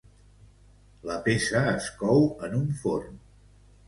La 1.09 1.17
peça 1.27 1.61
es 1.73 1.89
cou 1.99 2.25
en 2.47 2.57
un 2.61 2.65
forn. 2.81 3.21